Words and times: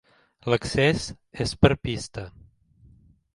L'accés 0.53 1.05
és 1.45 1.53
per 1.67 1.71
pista. 1.89 2.25